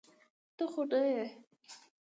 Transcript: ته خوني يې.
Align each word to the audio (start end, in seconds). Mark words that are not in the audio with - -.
ته 0.55 0.63
خوني 0.71 1.01
يې. 1.15 1.23